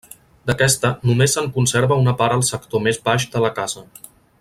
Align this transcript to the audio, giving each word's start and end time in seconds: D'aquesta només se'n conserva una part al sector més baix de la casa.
D'aquesta 0.49 0.91
només 1.09 1.35
se'n 1.37 1.51
conserva 1.59 1.99
una 2.05 2.17
part 2.23 2.39
al 2.39 2.49
sector 2.51 2.87
més 2.89 3.01
baix 3.11 3.31
de 3.37 3.47
la 3.49 3.57
casa. 3.63 3.89